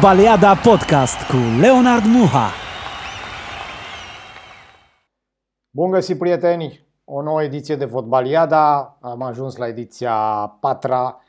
[0.00, 2.50] Fotbaliada Podcast cu Leonard Muha.
[5.70, 6.86] Bun găsit, prieteni!
[7.04, 8.96] O nouă ediție de Fotbaliada.
[9.00, 10.12] Am ajuns la ediția
[10.60, 11.20] patra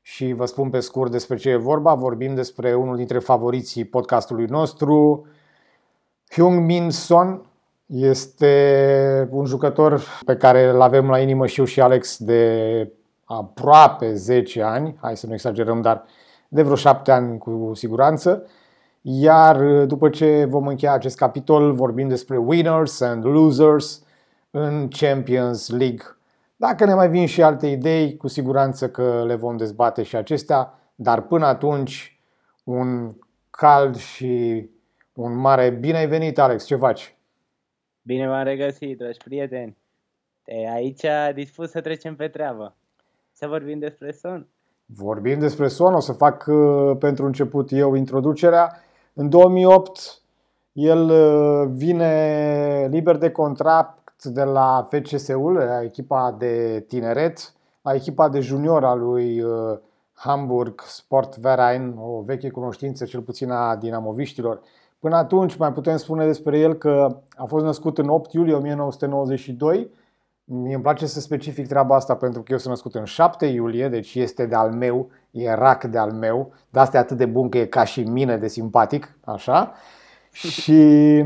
[0.00, 1.94] și vă spun pe scurt despre ce e vorba.
[1.94, 5.26] Vorbim despre unul dintre favoriții podcastului nostru,
[6.30, 7.50] Hyung Min Son.
[7.86, 12.92] Este un jucător pe care îl avem la inimă și eu și Alex de
[13.24, 16.04] aproape 10 ani, hai să nu exagerăm, dar
[16.48, 18.46] de vreo 7 ani cu siguranță.
[19.00, 24.06] Iar după ce vom încheia acest capitol, vorbim despre winners and losers
[24.50, 26.04] în Champions League.
[26.56, 30.78] Dacă ne mai vin și alte idei, cu siguranță că le vom dezbate și acestea,
[30.94, 32.20] dar până atunci
[32.64, 33.14] un
[33.50, 34.68] cald și
[35.12, 37.16] un mare bine ai venit, Alex, ce faci?
[38.02, 39.76] Bine v-am regăsit, dragi prieteni.
[40.44, 41.04] E aici
[41.34, 42.76] dispus să trecem pe treabă.
[43.32, 44.48] Să vorbim despre son.
[44.94, 48.76] Vorbim despre son, o să fac uh, pentru început eu introducerea.
[49.14, 50.20] În 2008
[50.72, 58.28] el uh, vine liber de contract de la FCS-ul, la echipa de tineret, la echipa
[58.28, 59.78] de junior a lui uh,
[60.12, 64.60] Hamburg Sport Verein, o veche cunoștință cel puțin a dinamoviștilor.
[64.98, 69.90] Până atunci mai putem spune despre el că a fost născut în 8 iulie 1992
[70.50, 73.88] Mie îmi place să specific treaba asta pentru că eu sunt născut în 7 iulie,
[73.88, 77.26] deci este de al meu, e rac de al meu, de asta e atât de
[77.26, 79.72] bun că e ca și mine de simpatic, așa.
[80.30, 81.24] Și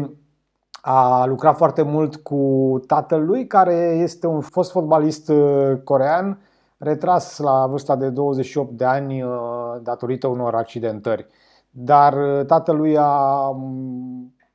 [0.81, 6.41] a lucrat foarte mult cu tatăl lui, care este un fost fotbalist uh, corean,
[6.79, 9.31] retras la vârsta de 28 de ani uh,
[9.83, 11.27] datorită unor accidentări.
[11.71, 13.51] Dar uh, tatălui a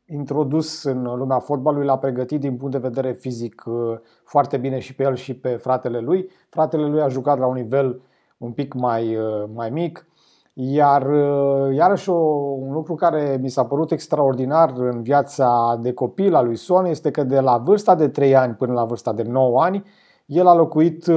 [0.07, 4.95] introdus în lumea fotbalului, l-a pregătit din punct de vedere fizic uh, foarte bine și
[4.95, 6.29] pe el și pe fratele lui.
[6.49, 8.01] Fratele lui a jucat la un nivel
[8.37, 10.07] un pic mai, uh, mai mic,
[10.53, 16.41] iar uh, iarăși un lucru care mi s-a părut extraordinar în viața de copil a
[16.41, 19.61] lui Son este că de la vârsta de 3 ani până la vârsta de 9
[19.61, 19.83] ani,
[20.25, 21.07] el a locuit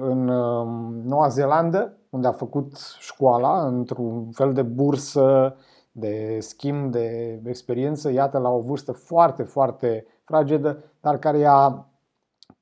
[0.00, 0.24] în
[1.04, 5.56] Noua Zeelandă, unde a făcut școala într-un fel de bursă
[5.92, 11.86] de schimb, de experiență, iată, la o vârstă foarte, foarte fragedă, dar care i-a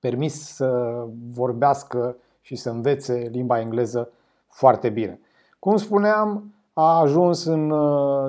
[0.01, 4.11] permis să vorbească și să învețe limba engleză
[4.49, 5.21] foarte bine.
[5.59, 7.73] Cum spuneam, a ajuns în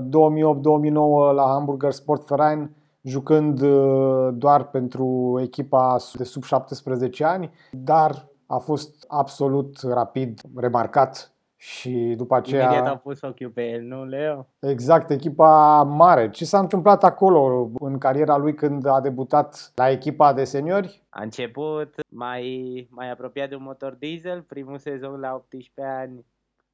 [0.10, 8.28] 2008-2009 uh, la Hamburger Sportverein, jucând uh, doar pentru echipa de sub 17 ani, dar
[8.46, 11.31] a fost absolut rapid remarcat
[11.62, 12.64] și după aceea...
[12.64, 14.48] Imediat a pus ochiul pe el, nu, Leo?
[14.60, 16.30] Exact, echipa mare.
[16.30, 21.04] Ce s-a întâmplat acolo în cariera lui când a debutat la echipa de seniori?
[21.10, 24.42] A început mai, mai apropiat de un motor diesel.
[24.42, 26.26] Primul sezon la 18 ani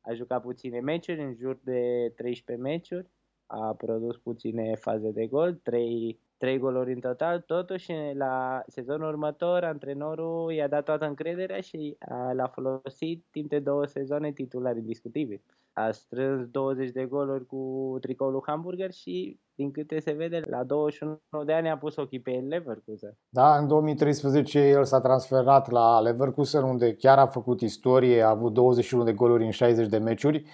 [0.01, 3.09] a jucat puține meciuri, în jur de 13 meciuri.
[3.45, 9.63] A produs puține faze de gol, 3 trei goluri în total, totuși la sezonul următor
[9.63, 11.97] antrenorul i-a dat toată încrederea și
[12.33, 15.41] l-a folosit timp de două sezoane titular indiscutibil.
[15.73, 21.19] A strâns 20 de goluri cu tricoul Hamburger și, din câte se vede, la 21
[21.45, 23.17] de ani a pus ochii pe Leverkusen.
[23.29, 28.53] Da, în 2013 el s-a transferat la Leverkusen, unde chiar a făcut istorie, a avut
[28.53, 30.45] 21 de goluri în 60 de meciuri.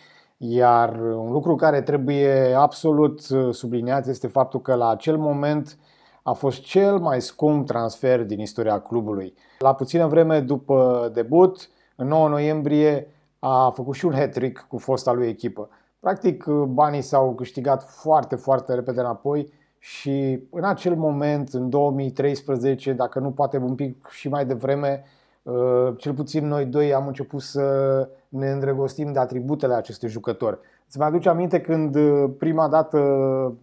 [0.49, 3.21] Iar un lucru care trebuie absolut
[3.51, 5.77] subliniat este faptul că la acel moment
[6.23, 9.33] a fost cel mai scump transfer din istoria clubului.
[9.59, 13.07] La puțină vreme după debut, în 9 noiembrie,
[13.39, 15.69] a făcut și un hat-trick cu fosta lui echipă.
[15.99, 23.19] Practic, banii s-au câștigat foarte, foarte repede înapoi și în acel moment, în 2013, dacă
[23.19, 25.03] nu poate un pic și mai devreme,
[25.43, 30.59] Uh, cel puțin noi doi am început să ne îndrăgostim de atributele acestui jucător.
[30.87, 32.97] Îți mai aduce aminte când uh, prima dată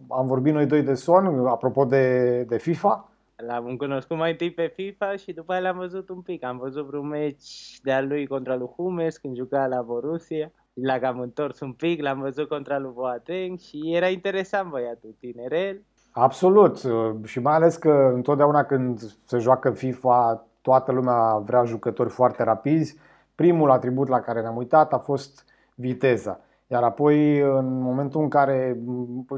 [0.09, 3.11] am vorbit noi doi de son, apropo de, de FIFA?
[3.47, 6.43] L-am cunoscut mai întâi pe FIFA și după aia l-am văzut un pic.
[6.43, 10.51] Am văzut vreun meci de-al lui contra lui Humes când juca la Borussia.
[10.73, 15.81] L-a cam întors un pic, l-am văzut contra lui Boateng și era interesant băiatul, tinerel.
[16.11, 22.09] Absolut uh, și mai ales că întotdeauna când se joacă FIFA toată lumea vrea jucători
[22.09, 22.97] foarte rapizi.
[23.41, 25.45] Primul atribut la care ne-am uitat a fost
[25.75, 26.39] viteza.
[26.67, 28.79] Iar apoi, în momentul în care,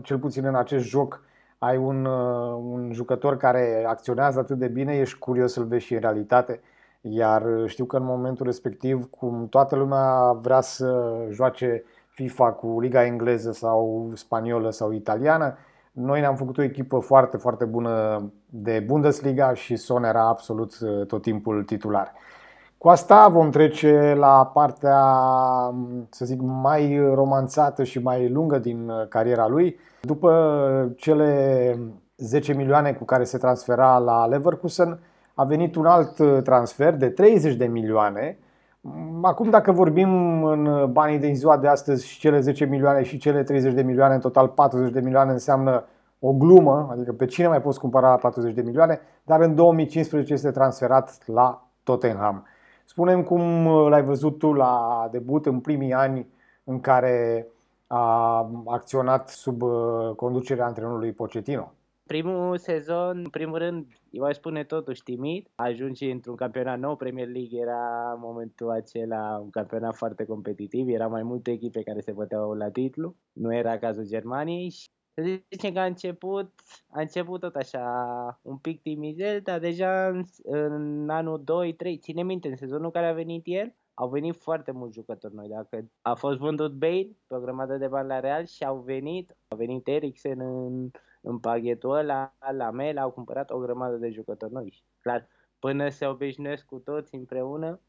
[0.02, 1.22] cel puțin în acest joc,
[1.58, 5.94] ai un, uh, un jucător care acționează atât de bine, ești curios să-l vezi și
[5.94, 6.62] în realitate.
[7.02, 13.06] Iar știu că în momentul respectiv, cum toată lumea vrea să joace FIFA cu Liga
[13.06, 15.58] engleză sau spaniolă sau italiană,
[15.92, 21.06] noi ne-am făcut o echipă foarte, foarte bună de Bundesliga și Son era absolut uh,
[21.06, 22.14] tot timpul titular.
[22.84, 25.04] Cu asta vom trece la partea,
[26.10, 29.80] să zic, mai romanțată și mai lungă din cariera lui.
[30.02, 31.78] După cele
[32.18, 35.00] 10 milioane cu care se transfera la Leverkusen,
[35.34, 38.38] a venit un alt transfer de 30 de milioane.
[39.22, 43.44] Acum, dacă vorbim în banii din ziua de astăzi și cele 10 milioane și cele
[43.44, 45.84] 30 de milioane, în total 40 de milioane înseamnă
[46.20, 50.34] o glumă, adică pe cine mai poți cumpăra la 40 de milioane, dar în 2015
[50.34, 52.46] este transferat la Tottenham.
[52.86, 56.28] Spunem cum l-ai văzut tu la debut în primii ani
[56.64, 57.48] în care
[57.88, 61.74] a acționat sub uh, conducerea antrenorului Pochettino.
[62.04, 65.48] Primul sezon, în primul rând, eu aș spune totuși timid.
[65.56, 71.08] Ajungi într-un campionat nou, Premier League era în momentul acela un campionat foarte competitiv, era
[71.08, 75.74] mai multe echipe care se băteau la titlu, nu era cazul Germaniei și să zicem
[75.74, 76.54] că a început,
[76.90, 81.44] a început tot așa un pic timizel, dar deja în, în anul
[81.96, 85.48] 2-3, ține minte, în sezonul care a venit el, au venit foarte mulți jucători noi.
[85.48, 89.36] Dacă a fost vândut Bale pe o grămadă de bani la Real și au venit,
[89.48, 90.90] a venit Eriksen în,
[91.22, 94.84] în paghetul ăla, la Mel, au cumpărat o grămadă de jucători noi.
[95.02, 95.28] Clar,
[95.60, 97.80] până se obișnuiesc cu toți împreună,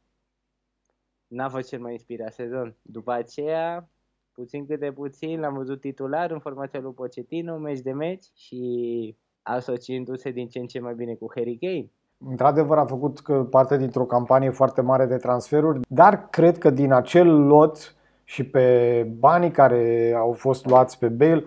[1.27, 2.77] n-a fost cel mai inspirat sezon.
[2.83, 3.89] După aceea,
[4.35, 10.31] puțin câte puțin, l-am văzut titular în formația lui Pochettino, meci de meci și asociindu-se
[10.31, 11.91] din ce în ce mai bine cu Harry Kane.
[12.29, 13.21] Într-adevăr a făcut
[13.51, 19.09] parte dintr-o campanie foarte mare de transferuri, dar cred că din acel lot și pe
[19.19, 21.45] banii care au fost luați pe Bale,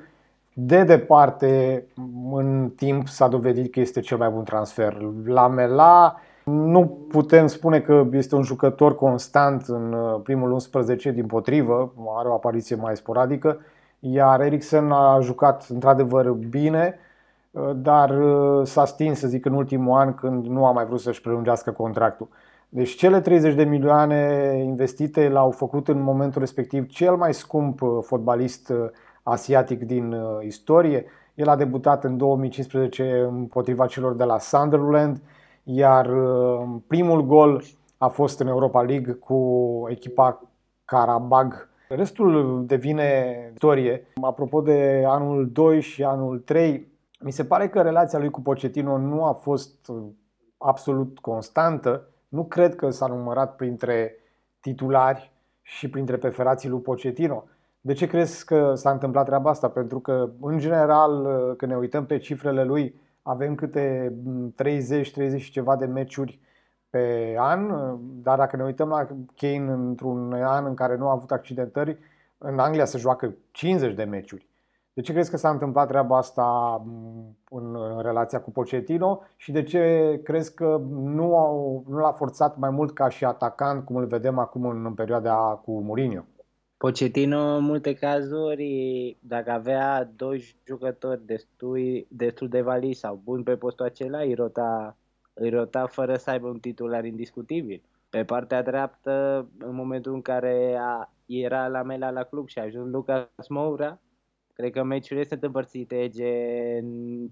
[0.54, 1.86] de departe,
[2.32, 4.98] în timp s-a dovedit că este cel mai bun transfer.
[5.26, 6.16] La Mela
[6.48, 12.28] nu putem spune că este un jucător constant în uh, primul 11, din potrivă, are
[12.28, 13.60] o apariție mai sporadică,
[14.00, 17.00] iar Eriksen a jucat într-adevăr bine,
[17.52, 21.00] uh, dar uh, s-a stins, să zic, în ultimul an când nu a mai vrut
[21.00, 22.28] să-și prelungească contractul.
[22.70, 28.74] Deci cele 30 de milioane investite l-au făcut în momentul respectiv cel mai scump fotbalist
[29.24, 31.06] asiatic din istorie.
[31.34, 35.22] El a debutat în 2015 împotriva celor de la Sunderland,
[35.70, 37.64] iar uh, primul gol
[37.98, 40.42] a fost în Europa League cu echipa
[40.86, 41.70] Karabag.
[41.90, 44.08] Restul devine istorie.
[44.22, 46.88] Apropo de anul 2 și anul 3,
[47.20, 50.04] mi se pare că relația lui cu Pochettino nu a fost uh,
[50.58, 52.08] absolut constantă.
[52.28, 54.16] Nu cred că s-a numărat printre
[54.60, 55.32] titulari
[55.62, 57.44] și printre preferații lui Pochettino.
[57.82, 59.70] De ce crezi că s-a întâmplat treaba asta?
[59.70, 62.96] Pentru că, în general, uh, când ne uităm pe cifrele lui,
[63.28, 64.14] avem câte
[64.64, 66.40] 30-30 și ceva de meciuri
[66.90, 67.70] pe an,
[68.22, 71.98] dar dacă ne uităm la Kane într-un an în care nu a avut accidentări,
[72.38, 74.48] în Anglia se joacă 50 de meciuri.
[74.94, 76.82] De ce crezi că s-a întâmplat treaba asta
[77.50, 82.70] în relația cu Pochettino și de ce crezi că nu, au, nu l-a forțat mai
[82.70, 86.24] mult ca și atacant, cum îl vedem acum în perioada cu Mourinho?
[86.78, 93.56] Pochettino, în multe cazuri, dacă avea doi jucători destul, destul de vali sau buni pe
[93.56, 94.98] postul acela, îi rota,
[95.34, 97.82] îi rota fără să aibă un titular indiscutibil.
[98.10, 102.64] Pe partea dreaptă, în momentul în care a, era la Mela la club și a
[102.64, 104.00] ajuns Lucas Moura,
[104.54, 106.86] cred că meciurile sunt împărțite gen
[107.28, 107.32] 50%-50%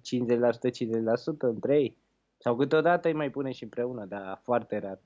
[1.37, 1.97] între ei.
[2.37, 4.99] Sau câteodată îi mai pune și împreună, dar foarte rar.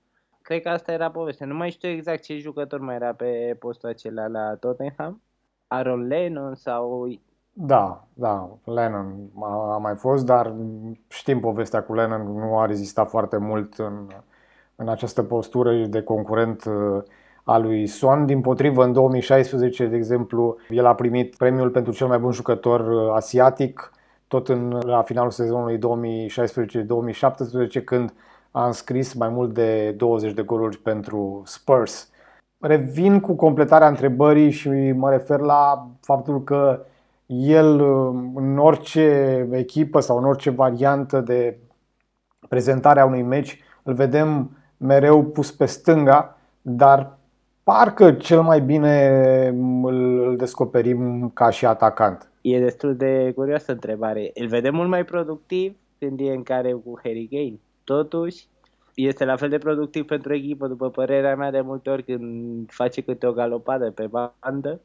[0.49, 1.45] Cred că asta era povestea.
[1.45, 5.21] Nu mai știu exact ce jucător mai era pe postul acela la Tottenham.
[5.67, 7.07] Aaron Lennon sau...
[7.53, 10.55] Da, da, Lennon a, a mai fost, dar
[11.07, 14.07] știm povestea cu Lennon, nu a rezistat foarte mult în,
[14.75, 17.03] în această postură de concurent uh,
[17.43, 18.25] a lui Son.
[18.25, 22.87] Din potrivă, în 2016, de exemplu, el a primit premiul pentru cel mai bun jucător
[22.87, 23.91] uh, asiatic,
[24.27, 25.79] tot în, la finalul sezonului
[27.79, 28.13] 2016-2017, când
[28.51, 32.09] a înscris mai mult de 20 de goluri pentru Spurs.
[32.57, 36.85] Revin cu completarea întrebării și mă refer la faptul că
[37.25, 37.79] el
[38.35, 41.57] în orice echipă sau în orice variantă de
[42.47, 47.17] prezentare a unui meci îl vedem mereu pus pe stânga, dar
[47.63, 49.17] parcă cel mai bine
[49.83, 52.31] îl descoperim ca și atacant.
[52.41, 54.31] E destul de curioasă întrebare.
[54.33, 58.47] Îl vedem mult mai productiv când e în care cu Harry Kane totuși
[58.95, 63.01] este la fel de productiv pentru echipă, după părerea mea, de multe ori când face
[63.01, 64.81] câte o galopadă pe bandă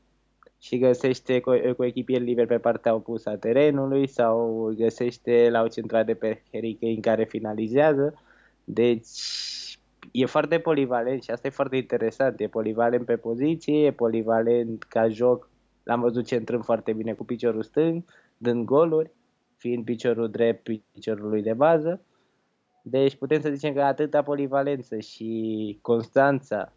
[0.60, 5.68] și găsește cu, cu echipier liber pe partea opusă a terenului sau găsește la o
[5.68, 8.14] centrare pe Harry Kane care finalizează.
[8.64, 9.08] Deci
[10.12, 12.40] e foarte polivalent și asta e foarte interesant.
[12.40, 15.48] E polivalent pe poziție, e polivalent ca joc.
[15.82, 18.04] L-am văzut centrând foarte bine cu piciorul stâng,
[18.36, 19.10] dând goluri,
[19.56, 22.00] fiind piciorul drept piciorul lui de bază
[22.86, 26.72] Deci putem să zicem că atâta polivalență și constanța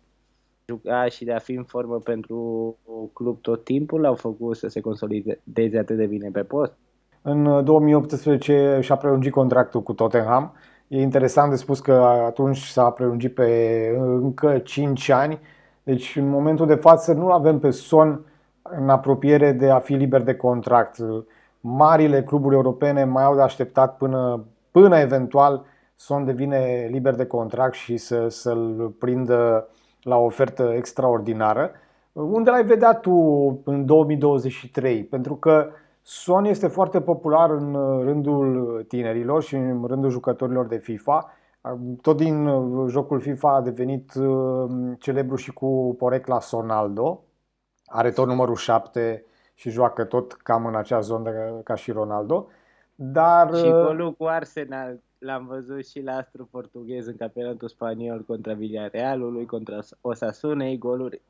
[0.65, 2.77] juca și de a fi în formă pentru
[3.13, 6.73] club tot timpul l-au făcut să se consolideze atât de bine pe post.
[7.21, 10.53] În 2018 și-a prelungit contractul cu Tottenham.
[10.87, 11.93] E interesant de spus că
[12.25, 15.39] atunci s-a prelungit pe încă 5 ani.
[15.83, 18.25] Deci în momentul de față nu avem pe Son
[18.61, 20.97] în apropiere de a fi liber de contract.
[21.59, 25.65] Marile cluburi europene mai au de așteptat până, până eventual
[25.99, 29.69] Son devine liber de contract și să, să-l prindă
[30.01, 31.71] la o ofertă extraordinară.
[32.11, 33.11] Unde l-ai vedea tu
[33.63, 35.03] în 2023?
[35.03, 35.69] Pentru că
[36.01, 37.73] Son este foarte popular în
[38.03, 41.31] rândul tinerilor și în rândul jucătorilor de FIFA.
[42.01, 42.49] Tot din
[42.87, 47.23] jocul FIFA a devenit uh, celebru și cu porecla Sonaldo.
[47.85, 51.31] Are tot numărul 7 și joacă tot cam în acea zonă
[51.63, 52.47] ca și Ronaldo.
[52.95, 53.55] Dar...
[53.55, 58.53] Și uh, golul cu Arsenal l-am văzut și la Astru Portughez în campionatul spaniol contra
[58.53, 61.21] Villarrealului, contra Osasunei, goluri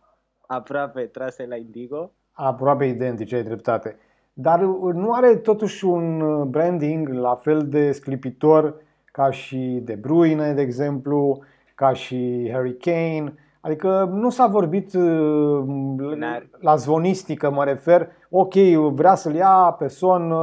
[0.47, 2.11] aproape trase la Indigo.
[2.31, 3.97] Aproape identice, ai dreptate.
[4.33, 4.59] Dar
[4.93, 8.75] nu are totuși un branding la fel de sclipitor
[9.05, 11.43] ca și De Bruyne, de exemplu,
[11.75, 13.33] ca și Harry Kane.
[13.61, 14.93] Adică nu s-a vorbit
[16.59, 18.53] la zvonistică, mă refer, ok,
[18.91, 20.33] vrea să-l ia pe son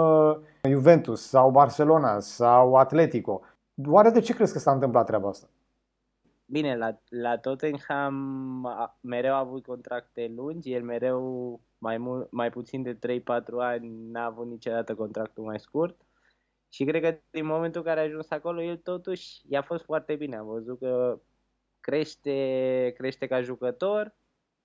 [0.70, 3.42] Juventus sau Barcelona sau Atletico.
[3.86, 5.48] Oare de ce crezi că s-a întâmplat treaba asta?
[6.46, 8.14] Bine, la, la Tottenham
[9.00, 13.22] mereu a avut contracte lungi, el mereu mai, mult, mai puțin de 3-4
[13.58, 16.00] ani n-a avut niciodată contractul mai scurt
[16.68, 20.14] și cred că din momentul în care a ajuns acolo, el totuși i-a fost foarte
[20.14, 20.36] bine.
[20.36, 21.20] Am văzut că
[21.80, 24.14] crește, crește ca jucător,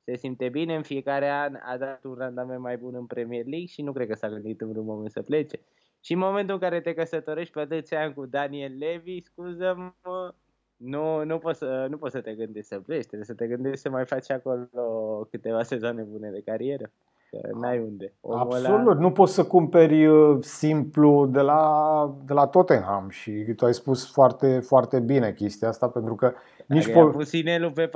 [0.04, 3.68] se simte bine în fiecare an, a dat un randament mai bun în Premier League
[3.68, 5.60] și nu cred că s-a gândit în vreun moment să plece.
[6.02, 10.34] Și în momentul în care te căsătorești pe atâția ani cu Daniel Levy, scuză-mă,
[10.76, 13.80] nu, nu, poți să, nu poți să te gândești să pleci, trebuie să te gândești
[13.80, 16.92] să mai faci acolo câteva sezoane bune de carieră.
[17.30, 18.14] Că n-ai unde.
[18.22, 18.94] Omul Absolut, ăla...
[18.94, 24.12] nu poți să cumperi uh, simplu de la, de la Tottenham și tu ai spus
[24.12, 26.86] foarte, foarte bine chestia asta pentru că Dacă nici...
[26.86, 27.92] Dacă po- pus inelul pe 4-5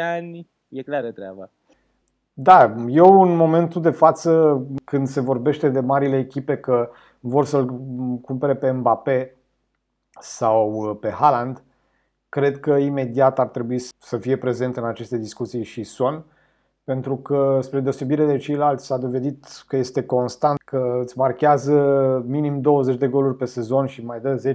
[0.00, 1.50] ani, e clară treaba.
[2.32, 7.66] Da, eu în momentul de față, când se vorbește de marile echipe că vor să-l
[8.22, 9.36] cumpere pe Mbappé
[10.20, 11.62] sau uh, pe Haaland,
[12.28, 16.24] cred că imediat ar trebui să fie prezent în aceste discuții și Son,
[16.84, 21.74] pentru că, spre deosebire de ceilalți, s-a dovedit că este constant, că îți marchează
[22.26, 24.54] minim 20 de goluri pe sezon și mai dă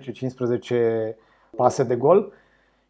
[1.14, 1.16] 10-15
[1.56, 2.34] pase de gol.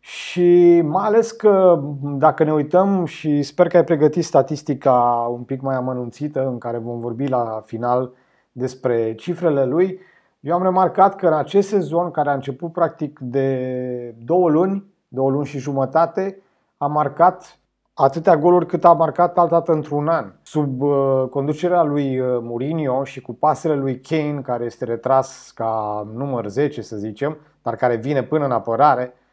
[0.07, 5.61] Și mai ales că dacă ne uităm și sper că ai pregătit statistica un pic
[5.61, 8.11] mai amănunțită în care vom vorbi la final
[8.51, 9.99] despre cifrele lui,
[10.39, 15.29] eu am remarcat că în acest sezon, care a început practic de două luni, două
[15.29, 16.41] luni și jumătate,
[16.77, 17.59] a marcat
[17.93, 20.33] atâtea goluri cât a marcat altădată într-un an.
[20.41, 26.07] Sub uh, conducerea lui uh, Mourinho și cu pasele lui Kane, care este retras ca
[26.15, 29.23] număr 10, să zicem, dar care vine până în apărare, uh,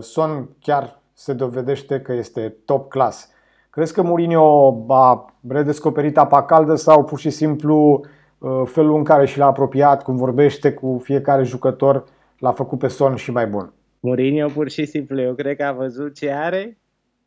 [0.00, 3.30] Son chiar se dovedește că este top class.
[3.70, 8.00] Crezi că Mourinho a redescoperit apa caldă sau pur și simplu
[8.38, 12.04] Uh, felul în care și l-a apropiat, cum vorbește cu fiecare jucător,
[12.38, 13.72] l-a făcut pe son și mai bun.
[14.00, 16.78] Mourinho pur și simplu, eu cred că a văzut ce are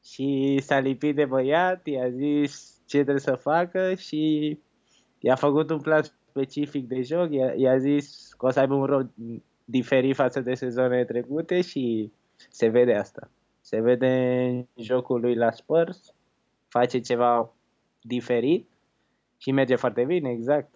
[0.03, 4.60] și s-a lipit de băiat, i-a zis ce trebuie să facă și
[5.19, 8.86] i-a făcut un plan specific de joc, i-a, i-a zis că o să aibă un
[8.86, 9.12] rol
[9.65, 12.12] diferit față de sezoanele trecute și
[12.50, 13.29] se vede asta.
[13.62, 14.07] Se vede
[14.50, 16.13] în jocul lui la Spurs,
[16.67, 17.53] face ceva
[18.01, 18.69] diferit
[19.38, 20.74] și merge foarte bine, exact.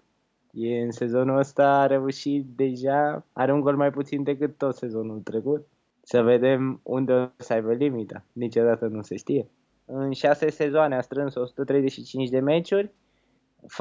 [0.52, 5.20] E, în sezonul ăsta a reușit deja, are un gol mai puțin decât tot sezonul
[5.20, 5.68] trecut.
[6.02, 8.24] Să vedem unde o să aibă limita.
[8.32, 9.50] Niciodată nu se știe.
[9.86, 12.92] În șase sezoane a strâns 135 de meciuri,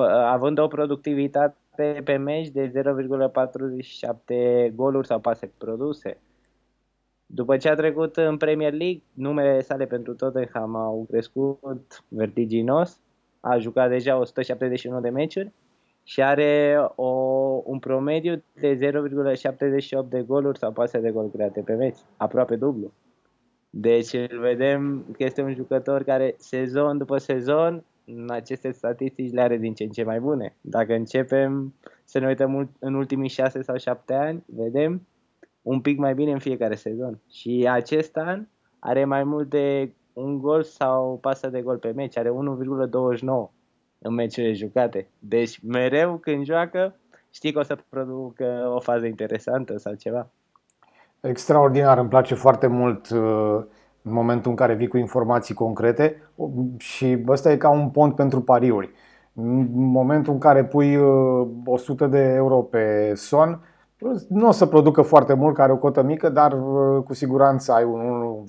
[0.07, 2.73] având o productivitate pe meci de
[4.69, 6.19] 0,47 goluri sau pase produse.
[7.27, 13.01] După ce a trecut în Premier League, numele sale pentru Tottenham au crescut vertiginos.
[13.41, 15.53] A jucat deja 171 de meciuri
[16.03, 17.07] și are o,
[17.65, 18.93] un promediu de
[20.05, 22.93] 0,78 de goluri sau pase de gol create pe meci, aproape dublu.
[23.71, 29.41] Deci îl vedem că este un jucător care sezon după sezon în aceste statistici le
[29.41, 30.57] are din ce în ce mai bune.
[30.61, 35.07] Dacă începem să ne uităm în ultimii 6 sau 7 ani, vedem
[35.65, 37.21] un pic mai bine în fiecare sezon.
[37.31, 38.47] Și acest an
[38.79, 42.35] are mai mult de un gol sau pasă de gol pe meci, are 1,29
[43.99, 45.09] în meciurile jucate.
[45.19, 46.97] Deci mereu când joacă
[47.31, 50.31] știi că o să producă o fază interesantă sau ceva.
[51.21, 53.65] Extraordinar, îmi place foarte mult uh,
[54.03, 56.23] în momentul în care vii cu informații concrete
[56.77, 58.91] și ăsta e ca un pont pentru pariuri.
[59.35, 60.97] În momentul în care pui
[61.65, 63.61] 100 uh, de euro pe son,
[64.29, 67.73] nu o să producă foarte mult, care are o cotă mică, dar uh, cu siguranță
[67.73, 68.47] ai un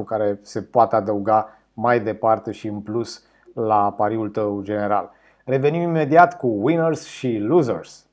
[0.00, 5.10] 1,4 care se poate adăuga mai departe și în plus la pariul tău general.
[5.44, 8.04] Revenim imediat cu winners și losers.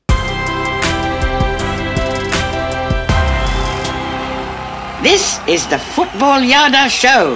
[5.02, 7.28] This is the Football Yada Show.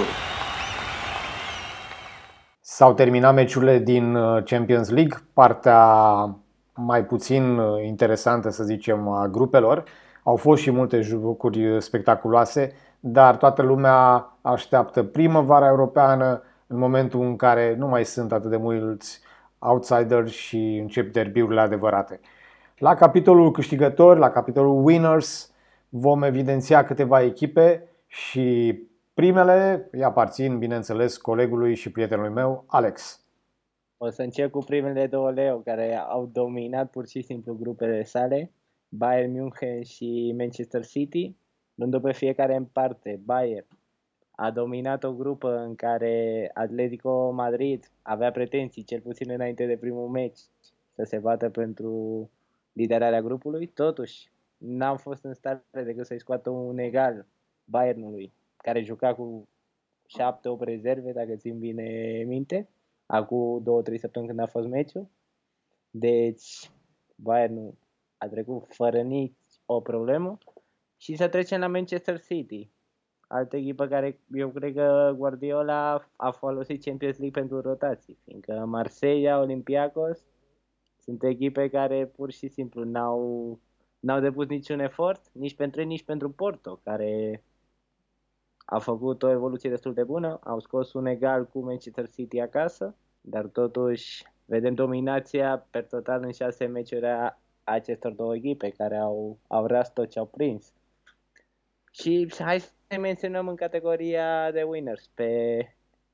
[2.60, 5.78] S-au terminat meciurile din uh, Champions League, partea
[6.74, 9.84] mai puțin uh, interesantă, să zicem, a grupelor.
[10.22, 17.36] Au fost și multe jucuri spectaculoase, dar toată lumea așteaptă primăvara europeană în momentul în
[17.36, 19.20] care nu mai sunt atât de mulți
[19.58, 22.20] outsiders și încep derbiurile adevărate.
[22.78, 25.52] La capitolul câștigători, la capitolul winners,
[25.88, 28.78] vom evidenția câteva echipe și
[29.14, 33.21] primele îi aparțin, bineînțeles, colegului și prietenului meu, Alex.
[34.04, 38.52] O să încep cu primele două Leo, care au dominat pur și simplu grupele sale,
[38.88, 41.36] Bayern München și Manchester City,
[41.74, 43.20] luând pe fiecare în parte.
[43.24, 43.66] Bayern
[44.30, 50.08] a dominat o grupă în care Atletico Madrid avea pretenții, cel puțin înainte de primul
[50.08, 50.38] meci,
[50.94, 52.30] să se bată pentru
[52.72, 53.66] liderarea grupului.
[53.66, 57.26] Totuși, n-am fost în stare decât să-i scoată un egal
[57.64, 59.48] Bayernului, care juca cu
[60.06, 62.68] 7-8 rezerve, dacă țin bine minte,
[63.12, 65.08] acum 2-3 săptămâni când a fost meciul.
[65.90, 66.70] Deci,
[67.14, 67.78] Bayern
[68.18, 70.38] a trecut fără nici o problemă.
[70.96, 72.70] Și să trecem la Manchester City,
[73.28, 79.40] altă echipă care eu cred că Guardiola a folosit Champions League pentru rotații, fiindcă Marseilla,
[79.40, 80.24] Olympiacos
[80.98, 83.58] sunt echipe care pur și simplu n-au
[84.00, 87.42] n-au depus niciun efort, nici pentru ei, nici pentru Porto, care
[88.64, 92.96] a făcut o evoluție destul de bună, au scos un egal cu Manchester City acasă,
[93.22, 99.38] dar totuși vedem dominația per total în șase meciuri a acestor două echipe care au,
[99.46, 100.72] au ras tot ce au prins.
[101.90, 105.58] Și hai să menționăm în categoria de winners pe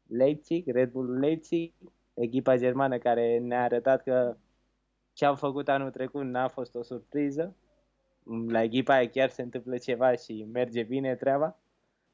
[0.07, 1.73] Leipzig, Red Bull Leipzig,
[2.15, 4.37] echipa germană care ne-a arătat că
[5.13, 7.57] ce am făcut anul trecut n-a fost o surpriză,
[8.49, 11.59] la echipa aia chiar se întâmplă ceva și merge bine treaba,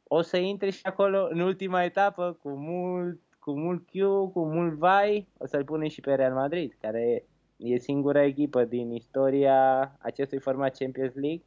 [0.02, 3.92] o să intre și acolo în ultima etapă cu mult, cu mult Q,
[4.32, 7.24] cu mult vai, o să-l punem și pe Real Madrid, care
[7.56, 11.44] e singura echipă din istoria acestui format Champions League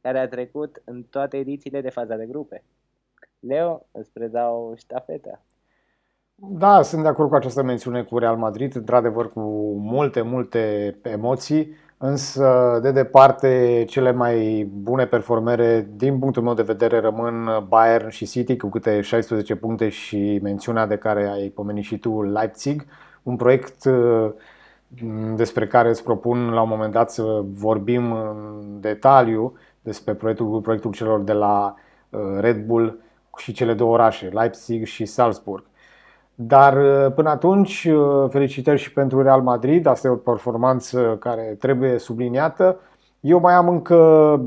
[0.00, 2.64] care a trecut în toate edițiile de faza de grupe.
[3.40, 5.44] Leo, îți predau ștafeta.
[6.34, 9.40] Da, sunt de acord cu această mențiune cu Real Madrid, într-adevăr cu
[9.78, 11.74] multe, multe emoții.
[11.98, 18.26] Însă, de departe, cele mai bune performere, din punctul meu de vedere, rămân Bayern și
[18.26, 22.86] City cu câte 16 puncte și mențiunea de care ai pomenit și tu, Leipzig,
[23.22, 24.30] un proiect uh,
[25.34, 30.92] despre care îți propun la un moment dat să vorbim în detaliu despre proiectul, proiectul
[30.92, 31.74] celor de la
[32.10, 32.98] uh, Red Bull
[33.36, 35.64] și cele două orașe, Leipzig și Salzburg.
[36.38, 41.56] Dar uh, până atunci, uh, felicitări și pentru Real Madrid, asta e o performanță care
[41.58, 42.80] trebuie subliniată.
[43.20, 43.96] Eu mai am încă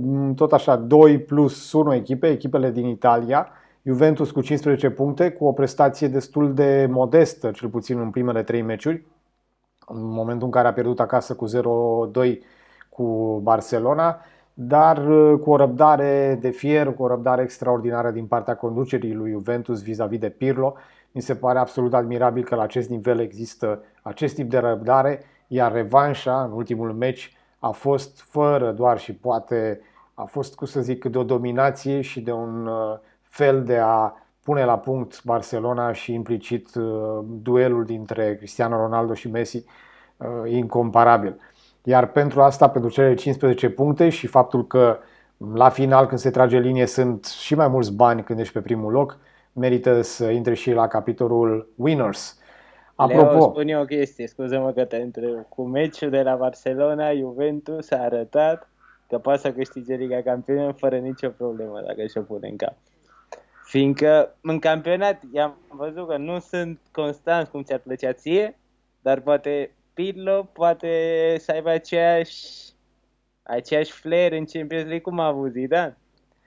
[0.01, 3.47] mm, tot așa 2 plus 1 echipe, echipele din Italia,
[3.83, 8.61] Juventus cu 15 puncte, cu o prestație destul de modestă, cel puțin în primele 3
[8.61, 9.05] meciuri,
[9.87, 12.37] în momentul în care a pierdut acasă cu 0-2
[12.89, 14.19] cu Barcelona,
[14.53, 19.31] dar uh, cu o răbdare de fier, cu o răbdare extraordinară din partea conducerii lui
[19.31, 20.75] Juventus vis-a-vis de Pirlo
[21.11, 25.71] mi se pare absolut admirabil că la acest nivel există acest tip de răbdare, iar
[25.71, 29.81] revanșa în ultimul meci a fost fără doar și poate
[30.13, 34.13] a fost, cum să zic, de o dominație și de un uh, fel de a
[34.43, 39.65] pune la punct Barcelona și implicit uh, duelul dintre Cristiano Ronaldo și Messi
[40.17, 41.39] uh, incomparabil.
[41.83, 44.97] Iar pentru asta, pentru cele 15 puncte și faptul că
[45.53, 48.91] la final, când se trage linie, sunt și mai mulți bani când ești pe primul
[48.91, 49.17] loc,
[49.53, 52.39] merită să intre și la capitolul winners.
[52.95, 55.45] Apropo, Leo, spun eu o chestie, scuză-mă că te întreb.
[55.49, 58.69] Cu meciul de la Barcelona, Juventus a arătat
[59.07, 62.75] că poate să câștige Liga Campionilor fără nicio problemă, dacă și-o pune în cap.
[63.63, 68.59] Fiindcă în campionat i-am văzut că nu sunt constanți cum ți-ar plăcea ție,
[69.01, 72.45] dar poate Pirlo poate să aibă aceeași,
[73.43, 75.97] aceeași flair în Champions League cum a avut Zidane.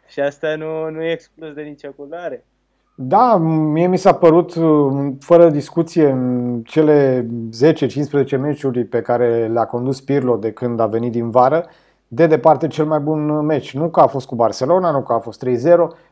[0.06, 2.44] Și asta nu, nu e exclus de nicio culoare.
[3.04, 3.36] Da,
[3.72, 4.54] mie mi s-a părut,
[5.20, 7.26] fără discuție, în cele
[8.36, 11.66] 10-15 meciuri pe care le-a condus Pirlo de când a venit din vară,
[12.08, 13.76] de departe cel mai bun meci.
[13.76, 15.50] Nu că a fost cu Barcelona, nu că a fost 3-0,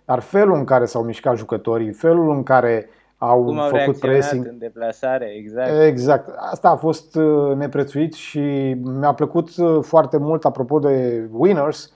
[0.04, 3.98] dar felul în care s-au mișcat jucătorii, felul în care au, Cum au făcut reacționat
[3.98, 4.46] pressing.
[4.46, 5.70] în deplasare, exact.
[5.86, 6.28] Exact.
[6.50, 11.92] Asta a fost uh, neprețuit și mi-a plăcut uh, foarte mult, apropo de winners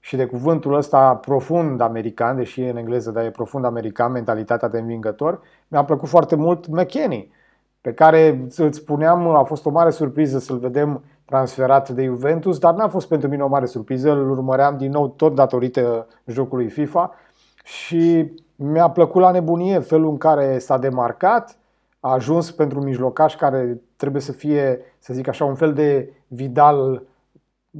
[0.00, 4.68] și de cuvântul ăsta profund american, deși e în engleză, dar e profund american, mentalitatea
[4.68, 7.32] de învingător, mi-a plăcut foarte mult McKenny,
[7.80, 12.74] pe care îți spuneam, a fost o mare surpriză să-l vedem transferat de Juventus, dar
[12.74, 17.14] n-a fost pentru mine o mare surpriză, îl urmăream din nou tot datorită jocului FIFA
[17.64, 21.56] și mi-a plăcut la nebunie felul în care s-a demarcat,
[22.00, 27.02] a ajuns pentru mijlocaș care trebuie să fie, să zic așa, un fel de Vidal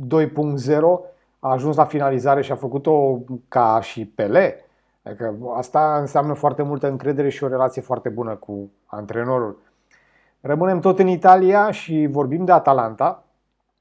[0.08, 1.09] 2.0,
[1.40, 4.64] a ajuns la finalizare și a făcut-o ca și Pele.
[5.02, 9.58] Adică asta înseamnă foarte multă încredere și o relație foarte bună cu antrenorul.
[10.40, 13.24] Rămânem tot în Italia și vorbim de Atalanta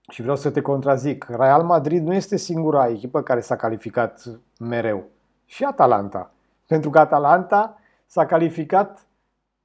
[0.09, 1.25] și vreau să te contrazic.
[1.29, 4.23] Real Madrid nu este singura echipă care s-a calificat
[4.59, 5.03] mereu.
[5.45, 6.31] Și Atalanta.
[6.67, 9.07] Pentru că Atalanta s-a calificat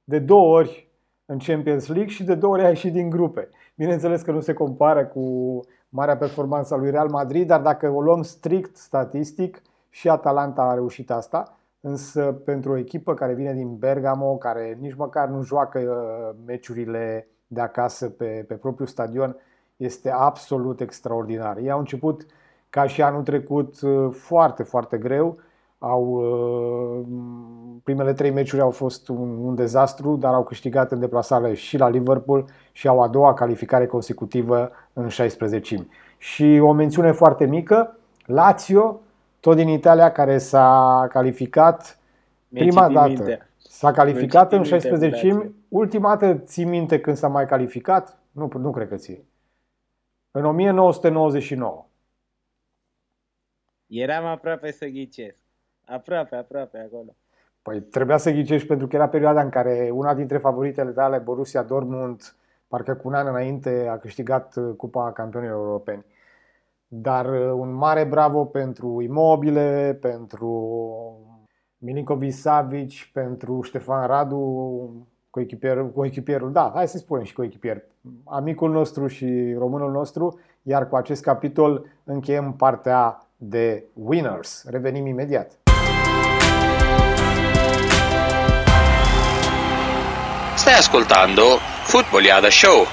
[0.03, 0.89] de două ori
[1.25, 3.49] în Champions League și de două ori a ieșit din grupe.
[3.75, 5.59] Bineînțeles că nu se compară cu
[5.95, 9.61] marea performanță a lui Real Madrid, dar dacă o luăm strict statistic,
[9.95, 14.95] și Atalanta a reușit asta, însă pentru o echipă care vine din Bergamo, care nici
[14.95, 19.35] măcar nu joacă uh, meciurile de acasă pe, pe propriul stadion,
[19.77, 21.57] este absolut extraordinar.
[21.57, 22.25] Ei au început
[22.69, 25.37] ca și anul trecut uh, foarte, foarte greu.
[25.77, 27.05] Au, uh,
[27.83, 31.89] primele trei meciuri au fost un, un dezastru, dar au câștigat în deplasare și la
[31.89, 39.01] Liverpool și au a doua calificare consecutivă în 16 Și o mențiune foarte mică, Lazio,
[39.39, 41.99] tot din Italia, care s-a calificat
[42.47, 43.07] Mi-ai prima citit dată.
[43.07, 43.49] mintea.
[43.57, 45.51] S-a calificat în Mi-ai citit mintea 16 cu Lazio.
[45.67, 48.19] Ultima dată ții minte când s-a mai calificat?
[48.31, 49.27] Nu, nu cred că ții.
[50.31, 51.85] În 1999.
[53.87, 55.44] Eram aproape să ghicesc.
[55.85, 57.15] Aproape, aproape acolo.
[57.61, 61.63] Păi trebuia să ghicești pentru că era perioada în care una dintre favoritele tale, Borussia
[61.63, 62.35] Dortmund,
[62.67, 66.05] parcă cu un an înainte a câștigat uh, Cupa Campionilor Europeni.
[66.87, 70.49] Dar uh, un mare bravo pentru Imobile, pentru
[71.77, 77.83] Milinkovic Savic, pentru Ștefan Radu, coechipierul, coechipierul, da, hai să spunem și coechipier,
[78.23, 84.65] amicul nostru și românul nostru, iar cu acest capitol încheiem partea de winners.
[84.69, 85.64] Revenim imediat.
[90.65, 91.41] Stai ascoltando
[91.83, 92.85] Footballiada Show.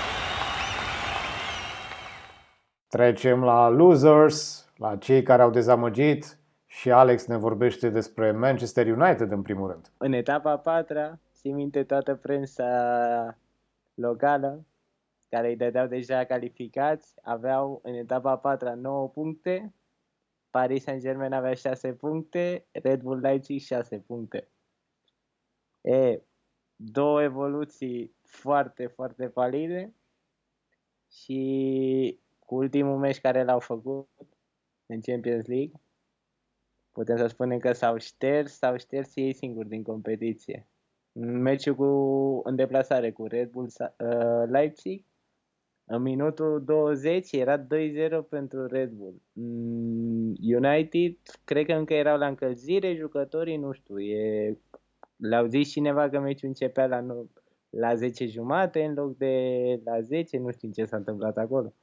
[2.88, 9.30] Trecem la losers, la cei care au dezamăgit și Alex ne vorbește despre Manchester United
[9.30, 9.92] în primul rând.
[9.96, 13.38] În etapa a patra, țin minte toată prensa
[13.94, 14.64] locală,
[15.28, 19.74] care îi dădeau deja calificați, aveau în etapa a patra 9 puncte,
[20.50, 24.48] Paris Saint-Germain avea 6 puncte, Red Bull Leipzig 6 puncte.
[25.80, 26.20] E,
[26.84, 29.94] două evoluții foarte, foarte valide
[31.10, 34.08] și cu ultimul meci care l-au făcut
[34.86, 35.80] în Champions League,
[36.92, 40.66] putem să spunem că s-au șters, s-au șters ei singuri din competiție.
[41.12, 41.84] În meciul cu,
[42.44, 45.04] în deplasare cu Red Bull Sa- uh, Leipzig,
[45.84, 47.66] în minutul 20 era 2-0
[48.28, 49.22] pentru Red Bull.
[49.32, 54.58] Mm, United, cred că încă erau la încălzire, jucătorii, nu știu, e...
[55.22, 57.30] le-au zis cineva că meciul începea la, nu-
[57.70, 61.74] la 10 jumate în loc de la 10, nu știu ce s-a întâmplat acolo.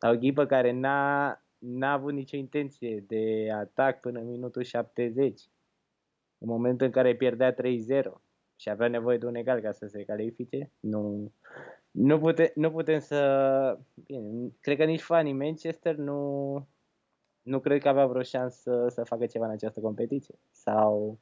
[0.00, 5.40] O echipă care n-a, n-a avut nicio intenție de atac până în minutul 70.
[6.38, 7.56] În momentul în care pierdea 3-0
[8.56, 11.32] și avea nevoie de un egal ca să se califice, nu,
[11.90, 13.78] nu, pute, nu putem să...
[13.94, 16.68] Bine, cred că nici fanii Manchester nu,
[17.42, 20.34] nu cred că avea vreo șansă să, să facă ceva în această competiție.
[20.50, 21.18] Sau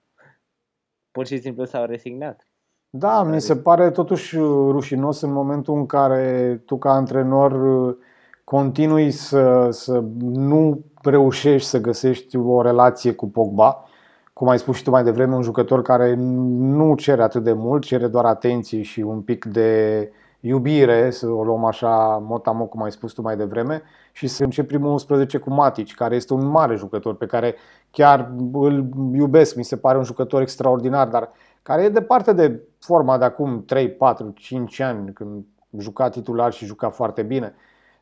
[1.14, 2.46] pur și simplu s-au resignat.
[2.90, 7.52] Da, mi se pare totuși uh, rușinos în momentul în care tu ca antrenor
[7.86, 7.96] uh,
[8.44, 13.84] continui să, să nu reușești să găsești o relație cu Pogba.
[14.32, 16.14] Cum ai spus și tu mai devreme, un jucător care
[16.58, 20.10] nu cere atât de mult, cere doar atenție și un pic de
[20.46, 24.66] iubire, să o luăm așa motamo cum ai spus tu mai devreme, și să încep
[24.66, 27.54] primul 11 cu Matic, care este un mare jucător pe care
[27.90, 31.30] chiar îl iubesc, mi se pare un jucător extraordinar, dar
[31.62, 35.44] care e departe de forma de acum 3, 4, 5 ani, când
[35.78, 37.54] juca titular și juca foarte bine.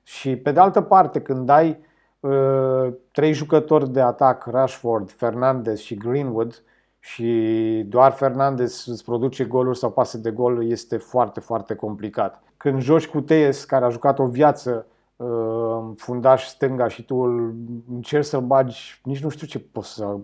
[0.02, 1.84] Și pe de altă parte, când ai
[2.20, 6.62] uh, trei jucători de atac, Rashford, Fernandez și Greenwood,
[7.04, 12.42] și doar Fernandez îți produce goluri sau pase de gol, este foarte, foarte complicat.
[12.56, 14.86] Când joci cu Tees, care a jucat o viață
[15.16, 17.54] uh, fundaș stânga și tu îl
[17.90, 20.16] încerci să-l bagi, nici nu știu ce poți să,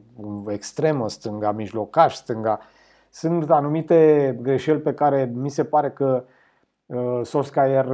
[0.47, 2.61] extremă stânga, mijlocaș stânga.
[3.11, 6.25] Sunt anumite greșeli pe care mi se pare că
[6.87, 7.87] uh, Solskjaer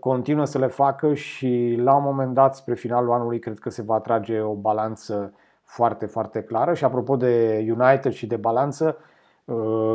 [0.00, 3.82] continuă să le facă și la un moment dat, spre finalul anului, cred că se
[3.82, 5.32] va trage o balanță
[5.66, 6.74] foarte, foarte clară.
[6.74, 8.96] Și apropo de United și de balanță,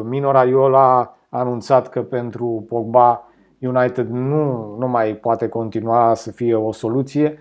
[0.04, 6.56] Mino Raiola a anunțat că pentru Pogba United nu, nu mai poate continua să fie
[6.56, 7.40] o soluție.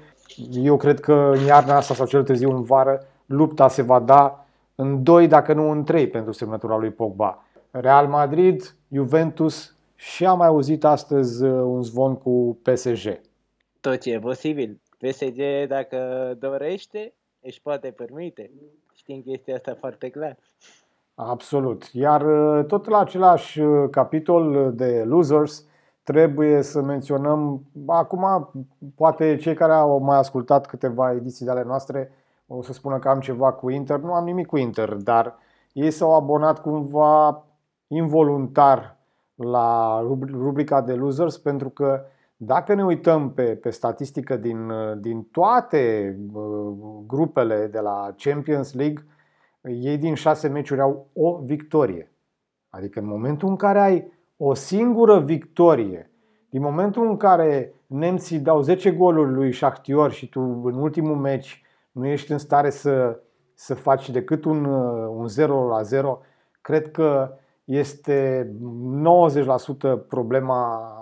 [0.53, 4.47] Eu cred că în iarna asta sau cel târziu în vară lupta se va da
[4.75, 7.45] în 2, dacă nu în 3 pentru semnătura lui Pogba.
[7.71, 13.21] Real Madrid, Juventus și am mai auzit astăzi uh, un zvon cu PSG.
[13.81, 14.81] Tot ce e posibil.
[14.99, 15.99] PSG, dacă
[16.39, 18.51] dorește, își poate permite.
[18.95, 20.37] Știm chestia asta foarte clar.
[21.15, 21.85] Absolut.
[21.93, 22.23] Iar
[22.59, 25.65] uh, tot la același uh, capitol de losers,
[26.03, 28.51] trebuie să menționăm, acum
[28.95, 32.13] poate cei care au mai ascultat câteva ediții de ale noastre
[32.53, 35.39] o să spună că am ceva cu Inter, nu am nimic cu Inter, dar
[35.73, 37.45] ei s-au abonat cumva
[37.87, 38.97] involuntar
[39.35, 40.01] la
[40.31, 42.05] rubrica de losers pentru că
[42.43, 46.73] dacă ne uităm pe, pe statistică din, din toate uh,
[47.07, 49.07] grupele de la Champions League,
[49.61, 52.13] ei din șase meciuri au o victorie.
[52.69, 56.11] Adică în momentul în care ai o singură victorie,
[56.51, 61.63] din momentul în care nemții dau 10 goluri lui Shakhtyor și tu în ultimul meci
[61.93, 63.21] nu ești în stare să,
[63.55, 64.65] să faci decât un,
[65.09, 66.21] un 0 la 0,
[66.61, 67.33] cred că
[67.65, 68.51] este
[70.05, 70.95] 90% problema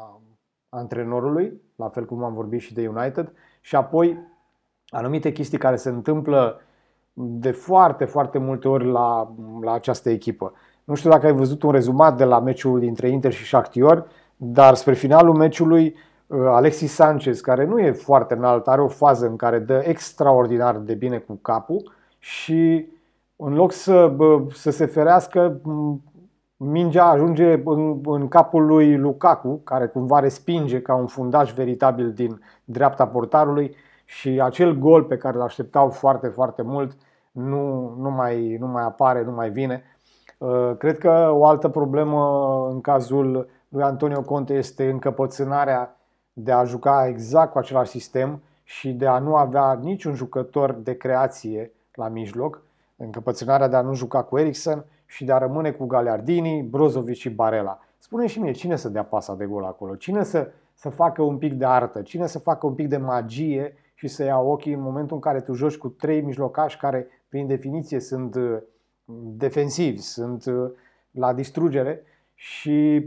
[0.68, 4.18] antrenorului, la fel cum am vorbit și de United, și apoi
[4.88, 6.61] anumite chestii care se întâmplă
[7.12, 10.52] de foarte, foarte multe ori la, la această echipă.
[10.85, 14.74] Nu știu dacă ai văzut un rezumat de la meciul dintre Inter și Shakhtar, dar
[14.74, 15.94] spre finalul meciului
[16.26, 20.76] uh, Alexis Sanchez, care nu e foarte înalt, are o fază în care dă extraordinar
[20.76, 22.87] de bine cu capul și
[23.37, 24.16] în loc să,
[24.52, 25.61] să se ferească,
[26.59, 32.40] mingea ajunge în, în capul lui Lukaku, care cumva respinge ca un fundaș veritabil din
[32.64, 36.97] dreapta portarului și acel gol pe care îl așteptau foarte, foarte mult
[37.31, 39.83] nu, nu, mai, nu mai apare, nu mai vine.
[40.38, 42.21] Uh, cred că o altă problemă
[42.71, 45.97] în cazul lui Antonio Conte este încăpățânarea
[46.33, 50.97] de a juca exact cu același sistem și de a nu avea niciun jucător de
[50.97, 52.62] creație la mijloc,
[52.97, 57.31] încăpățânarea de a nu juca cu Eriksen și de a rămâne cu Galeardini, Brozovic și
[57.31, 57.79] Barella.
[57.99, 59.94] Spune și mie, cine să dea pasa de gol acolo?
[59.94, 62.03] Cine să, să facă un pic de artă?
[62.03, 65.40] Cine să facă un pic de magie și să ia ochii în momentul în care
[65.40, 68.59] tu joci cu trei mijlocași care, prin definiție, sunt uh,
[69.37, 70.71] defensivi, sunt uh,
[71.11, 72.03] la distrugere
[72.35, 73.07] și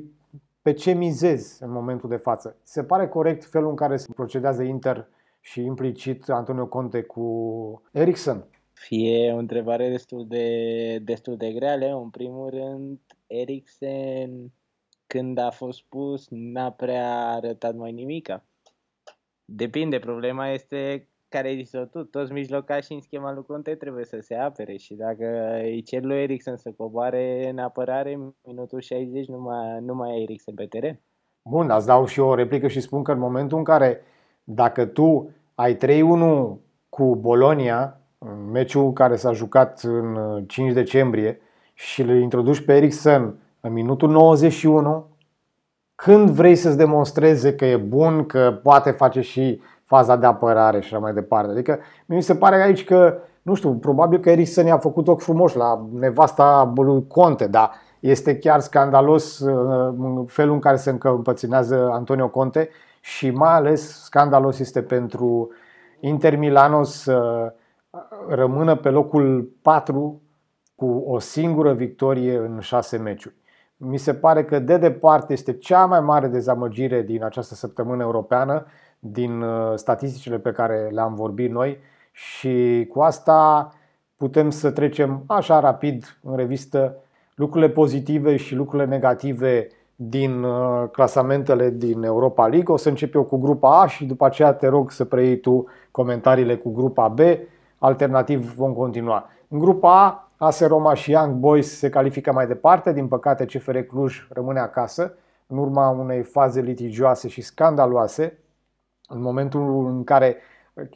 [0.62, 2.56] pe ce mizezi în momentul de față?
[2.64, 5.08] Se pare corect felul în care se procedează Inter
[5.40, 8.46] și implicit Antonio Conte cu Ericsson?
[8.82, 12.00] Fie o întrebare destul de, destul de grea, Leo.
[12.00, 14.52] În primul rând, Eriksen,
[15.08, 18.44] când a fost pus, n-a prea arătat mai nimica.
[19.46, 24.20] Depinde, problema este care ai zis-o tu, toți mijlocașii în schema lui Conte trebuie să
[24.20, 29.40] se apere și dacă îi cer lui Eriksen să coboare în apărare, minutul 60 nu
[29.40, 31.00] mai, nu mai ai Eriksen pe teren.
[31.50, 34.02] Bun, îți dau și eu o replică și spun că în momentul în care
[34.44, 35.80] dacă tu ai 3-1
[36.90, 38.01] cu Bolonia, în
[38.52, 41.42] meciul care s-a jucat în 5 decembrie
[41.74, 45.06] și îl introduci pe Eriksen în minutul 91,
[45.96, 50.94] când vrei să-ți demonstreze că e bun, că poate face și faza de apărare și
[50.94, 51.52] așa mai departe.
[51.52, 55.58] Adică mi se pare aici că, nu știu, probabil că Eriksen i-a făcut ochi frumoși
[55.58, 62.28] la nevasta lui Conte, dar este chiar scandalos uh, felul în care se încăpăținează Antonio
[62.28, 65.50] Conte și mai ales scandalos este pentru
[66.00, 67.54] Inter Milano să
[68.28, 70.22] rămână pe locul 4
[70.76, 73.36] cu o singură victorie în 6 meciuri.
[73.78, 78.66] Mi se pare că de departe este cea mai mare dezamăgire din această săptămână europeană
[79.00, 81.78] din uh, statisticile pe care le-am vorbit noi
[82.12, 83.72] și cu asta
[84.18, 86.96] putem să trecem așa rapid în revistă
[87.36, 92.74] lucrurile pozitive și lucrurile negative din uh, clasamentele din Europa League.
[92.74, 95.66] O să încep eu cu grupa A și după aceea te rog să preiei tu
[95.92, 97.20] comentariile cu grupa B.
[97.84, 99.30] Alternativ vom continua.
[99.48, 100.06] În grupa
[100.38, 102.94] A, AS Roma și Young Boys se califică mai departe.
[102.94, 105.14] Din păcate, CFR Cluj rămâne acasă
[105.48, 108.40] în urma unei faze litigioase și scandaloase
[109.08, 110.38] în momentul în care,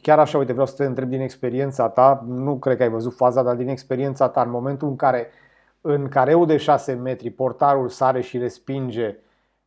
[0.02, 3.14] chiar așa, uite, vreau să te întreb din experiența ta, nu cred că ai văzut
[3.14, 5.26] faza, dar din experiența ta, în momentul în care
[5.80, 9.16] în careu de 6 metri portarul sare și respinge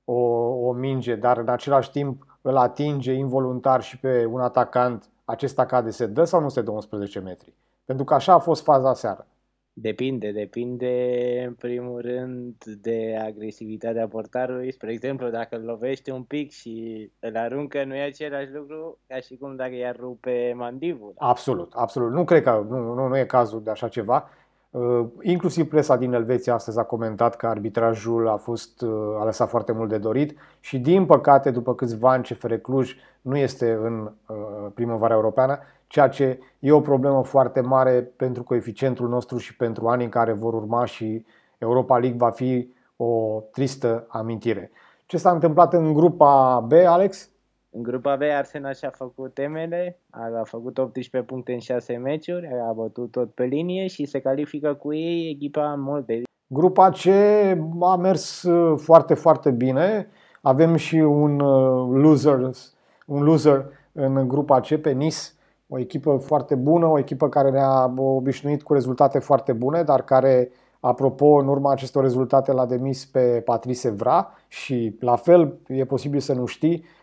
[0.05, 0.19] o,
[0.67, 5.89] o minge, dar în același timp îl atinge involuntar și pe un atacant, acest acade
[5.89, 7.53] se dă sau nu se dă 11 metri?
[7.85, 9.27] Pentru că așa a fost faza seară.
[9.73, 14.71] Depinde, depinde în primul rând de agresivitatea portarului.
[14.71, 19.19] Spre exemplu, dacă îl lovește un pic și îl aruncă, nu e același lucru ca
[19.19, 21.13] și cum dacă i-ar rupe mandibula.
[21.17, 22.11] Absolut, absolut.
[22.11, 24.29] Nu cred că nu, nu, nu e cazul de așa ceva.
[24.71, 29.49] Uh, inclusiv presa din Elveția astăzi a comentat că arbitrajul a fost uh, a lăsat
[29.49, 34.11] foarte mult de dorit și din păcate după câțiva ani CFR Cluj nu este în
[34.27, 34.35] uh,
[34.73, 40.05] primăvara europeană, ceea ce e o problemă foarte mare pentru coeficientul nostru și pentru anii
[40.05, 41.25] în care vor urma și
[41.57, 44.71] Europa League va fi o tristă amintire.
[45.05, 47.29] Ce s-a întâmplat în grupa B, Alex?
[47.71, 52.71] În grupa B, Arsenal și-a făcut temele, a făcut 18 puncte în 6 meciuri, a
[52.71, 56.21] bătut tot pe linie și se califică cu ei echipa Molde.
[56.47, 57.05] Grupa C
[57.81, 60.07] a mers uh, foarte, foarte bine.
[60.41, 62.49] Avem și un uh, loser,
[63.05, 65.17] un loser în grupa C pe Nice,
[65.67, 70.51] o echipă foarte bună, o echipă care ne-a obișnuit cu rezultate foarte bune, dar care,
[70.79, 76.19] apropo, în urma acestor rezultate l-a demis pe Patrice Evra și la fel, e posibil
[76.19, 76.98] să nu știi, uh,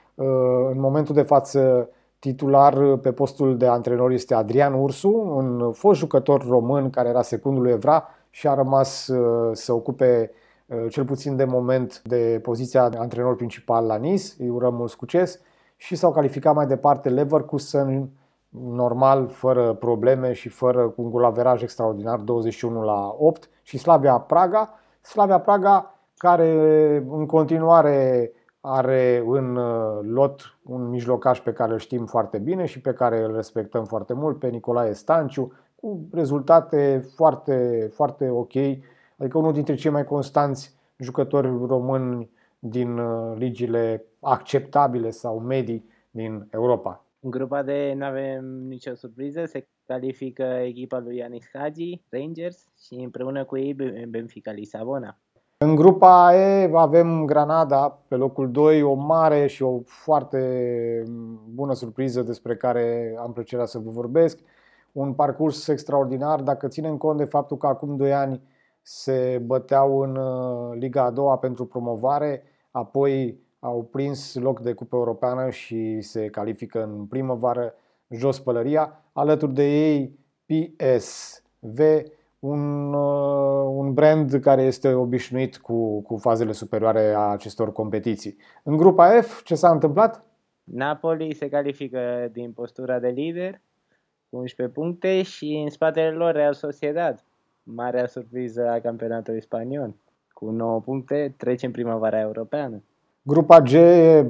[0.71, 6.47] în momentul de față titular pe postul de antrenor este Adrian Ursu, un fost jucător
[6.49, 10.31] român care era secundul lui Evra și a rămas uh, să ocupe
[10.67, 14.91] uh, cel puțin de moment de poziția de antrenor principal la Nice, îi urăm mult
[14.91, 15.41] succes
[15.77, 18.11] și s-au calificat mai departe Leverkusen,
[18.49, 24.75] normal, fără probleme și fără cu un golaveraj extraordinar, 21 la 8 și Slavia Praga.
[25.01, 26.49] Slavia Praga care
[27.11, 28.31] în continuare
[28.69, 33.23] are în uh, lot un mijlocaș pe care îl știm foarte bine și pe care
[33.23, 38.57] îl respectăm foarte mult, pe Nicolae Stanciu, cu rezultate foarte, foarte ok,
[39.17, 46.49] adică unul dintre cei mai constanți jucători români din uh, ligile acceptabile sau medii din
[46.51, 47.05] Europa.
[47.21, 52.95] În grupa de nu avem nicio surpriză, se califică echipa lui Yanis Hagi, Rangers și
[52.95, 53.75] împreună cu ei
[54.09, 55.19] Benfica Lisabona.
[55.59, 61.03] În grupa E avem Granada pe locul 2, o mare și o foarte
[61.55, 64.39] bună surpriză despre care am plăcerea să vă vorbesc.
[64.93, 68.43] Un parcurs extraordinar dacă ținem cont de faptul că acum 2 ani
[68.83, 74.97] se băteau în uh, Liga a doua pentru promovare, apoi au prins loc de Cupă
[74.97, 77.75] Europeană și se califică în primăvară
[78.09, 79.05] jos pălăria.
[79.13, 81.81] Alături de ei PSV,
[82.47, 88.37] un, uh, un brand care este obișnuit cu, cu fazele superioare a acestor competiții.
[88.63, 90.25] În grupa F, ce s-a întâmplat?
[90.65, 93.61] Napoli se califică din postura de lider
[94.31, 97.25] cu 11 puncte și în spatele lor Real Sociedad,
[97.63, 99.95] marea surpriză a campionatului spaniol.
[100.33, 102.83] Cu 9 puncte trece în primăvara europeană.
[103.23, 103.73] Grupa G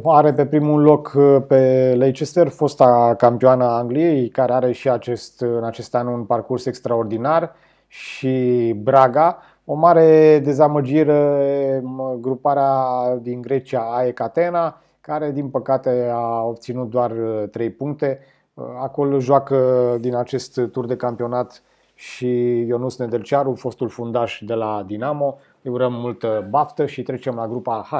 [0.05, 5.41] are pe primul loc uh, pe Leicester, fosta campioană a Angliei, care are și acest,
[5.41, 7.55] în acest an un parcurs extraordinar
[7.97, 9.39] și Braga.
[9.65, 11.83] O mare dezamăgire
[12.21, 12.81] gruparea
[13.23, 17.13] din Grecia AEK Atena, care din păcate a obținut doar
[17.51, 18.19] 3 uh, puncte.
[18.55, 19.57] Uh, acolo joacă
[20.01, 21.63] din acest tur de campionat
[21.95, 25.39] și Ionus Nedelcearu, fostul fundaș de la Dinamo.
[25.63, 27.95] Îi urăm multă baftă și trecem la grupa H.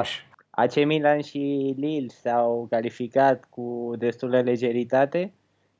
[0.49, 5.33] AC Milan și Lille s-au calificat cu destulă legeritate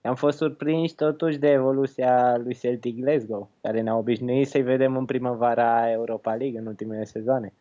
[0.08, 5.06] am fost surprinși totuși de evoluția lui Celtic Glasgow, care ne-a obișnuit să-i vedem în
[5.06, 7.54] primăvara Europa League în ultimele sezoane.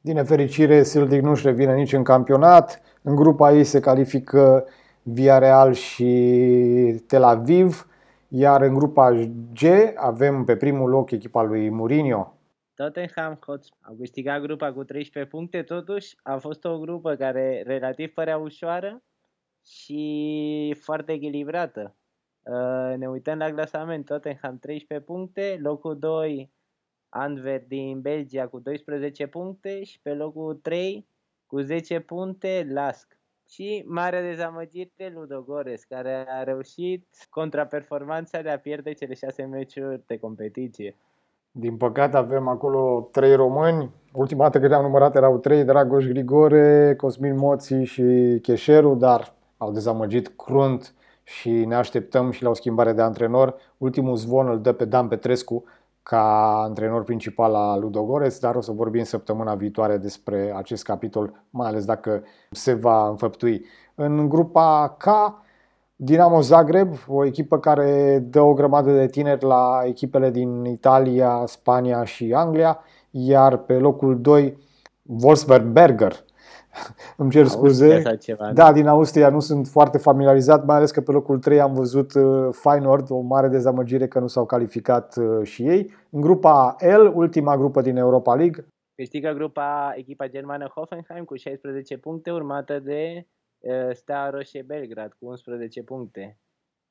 [0.00, 2.82] Din nefericire, Celtic nu-și revine nici în campionat.
[3.02, 4.66] În grupa ei se califică
[5.02, 7.88] Villarreal și Tel Aviv,
[8.28, 9.12] iar în grupa
[9.52, 9.62] G
[9.94, 12.34] avem pe primul loc echipa lui Mourinho.
[12.74, 18.12] Tottenham Hotspur au câștigat grupa cu 13 puncte, totuși a fost o grupă care relativ
[18.12, 19.02] părea ușoară,
[19.66, 21.94] și foarte echilibrată.
[22.42, 26.52] Uh, ne uităm la clasament, Tottenham 13 puncte, locul 2
[27.08, 31.06] Antwerp din Belgia cu 12 puncte și pe locul 3
[31.46, 33.18] cu 10 puncte Lask.
[33.48, 40.18] Și mare dezamăgire Ludogores, care a reușit contraperformanța de a pierde cele 6 meciuri de
[40.18, 40.96] competiție.
[41.50, 43.90] Din păcate avem acolo trei români.
[44.12, 49.34] Ultima dată când am numărat erau trei, Dragoș Grigore, Cosmin Moții și Cheșeru, dar
[49.64, 53.54] au dezamăgit crunt și ne așteptăm și la o schimbare de antrenor.
[53.78, 55.64] Ultimul zvon îl dă pe Dan Petrescu
[56.02, 61.68] ca antrenor principal al Ludogorets, dar o să vorbim săptămâna viitoare despre acest capitol, mai
[61.68, 63.64] ales dacă se va înfăptui.
[63.94, 65.06] În grupa K,
[65.96, 72.04] Dinamo Zagreb, o echipă care dă o grămadă de tineri la echipele din Italia, Spania
[72.04, 72.78] și Anglia,
[73.10, 74.58] iar pe locul 2
[75.02, 76.23] Wolfsberg Berger,
[77.16, 77.84] Îmi cer scuze.
[77.84, 81.38] Austria sau ceva, Da, din Austria nu sunt foarte familiarizat, mai ales că pe locul
[81.38, 85.94] 3 am văzut uh, Feyenoord, o mare dezamăgire că nu s-au calificat uh, și ei.
[86.10, 91.98] În grupa L, ultima grupă din Europa League, Câștigă grupa echipa germană Hoffenheim cu 16
[91.98, 93.26] puncte, urmată de
[93.58, 96.38] uh, Steaua Roșie Belgrad cu 11 puncte.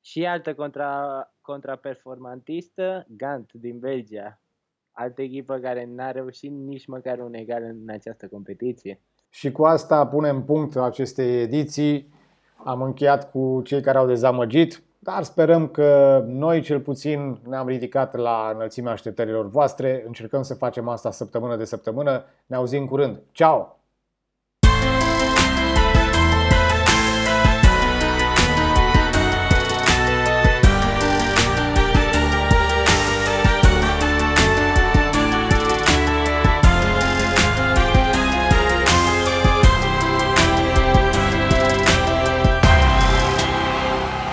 [0.00, 4.40] Și altă contra, contraperformantistă, Gant din Belgia.
[4.92, 9.00] Altă echipă care n-a reușit nici măcar un egal în această competiție.
[9.34, 12.12] Și cu asta punem punct acestei ediții.
[12.64, 18.16] Am încheiat cu cei care au dezamăgit, dar sperăm că noi cel puțin ne-am ridicat
[18.16, 20.02] la înălțimea așteptărilor voastre.
[20.06, 22.24] Încercăm să facem asta săptămână de săptămână.
[22.46, 23.20] Ne auzim curând.
[23.32, 23.78] Ciao!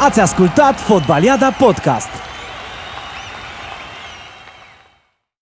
[0.04, 2.11] Ați ascultat Fotbaliada Podcast.